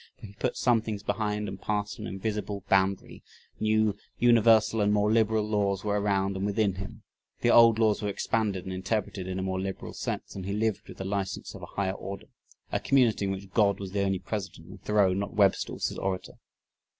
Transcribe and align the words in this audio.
"...for 0.17 0.25
he 0.25 0.33
put 0.33 0.57
some 0.57 0.81
things 0.81 1.03
behind 1.03 1.47
and 1.47 1.61
passed 1.61 1.99
an 1.99 2.07
invisible 2.07 2.63
boundary; 2.67 3.21
new, 3.59 3.95
universal, 4.17 4.81
and 4.81 4.91
more 4.91 5.11
liberal 5.11 5.47
laws 5.47 5.83
were 5.83 6.01
around 6.01 6.35
and 6.35 6.43
within 6.43 6.73
him, 6.73 7.03
the 7.41 7.51
old 7.51 7.77
laws 7.77 8.01
were 8.01 8.09
expanded 8.09 8.65
and 8.65 8.73
interpreted 8.73 9.27
in 9.27 9.37
a 9.37 9.43
more 9.43 9.61
liberal 9.61 9.93
sense 9.93 10.33
and 10.35 10.47
he 10.47 10.53
lived 10.53 10.87
with 10.87 10.97
the 10.97 11.05
license 11.05 11.53
of 11.53 11.61
a 11.61 11.67
higher 11.77 11.91
order" 11.93 12.25
a 12.71 12.79
community 12.79 13.25
in 13.25 13.31
which 13.31 13.51
"God 13.53 13.79
was 13.79 13.91
the 13.91 14.01
only 14.01 14.17
President" 14.17 14.67
and 14.71 14.81
"Thoreau 14.81 15.13
not 15.13 15.35
Webster 15.35 15.73
was 15.73 15.89
His 15.89 15.99
Orator." 15.99 16.33